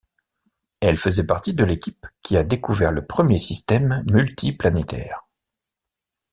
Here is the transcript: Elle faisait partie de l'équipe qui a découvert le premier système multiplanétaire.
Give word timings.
Elle 0.79 0.97
faisait 0.97 1.27
partie 1.27 1.53
de 1.53 1.63
l'équipe 1.63 2.07
qui 2.23 2.35
a 2.35 2.43
découvert 2.43 2.91
le 2.91 3.05
premier 3.05 3.37
système 3.37 4.03
multiplanétaire. 4.11 5.27